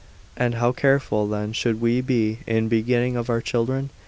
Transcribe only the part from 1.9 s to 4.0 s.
be in begetting of our children?